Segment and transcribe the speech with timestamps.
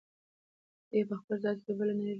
[0.89, 2.09] دی په خپل ذات کې یوه بله نړۍ لټوي.